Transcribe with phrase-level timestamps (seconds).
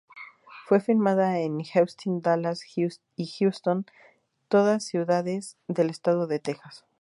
[0.65, 3.85] Fue filmada en Austin, Dallas y Houston,
[4.47, 6.85] todas ciudades del estado de Texas.